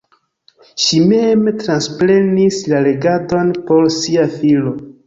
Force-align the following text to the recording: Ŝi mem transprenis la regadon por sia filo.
Ŝi 0.83 1.01
mem 1.11 1.45
transprenis 1.59 2.61
la 2.73 2.83
regadon 2.89 3.57
por 3.71 3.89
sia 4.01 4.31
filo. 4.41 4.79